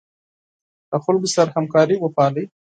له 0.89 0.97
خلکو 1.05 1.27
سره 1.35 1.53
همکاري 1.57 1.95
وپالئ. 1.99 2.45